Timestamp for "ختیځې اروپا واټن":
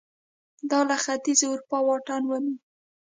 1.03-2.23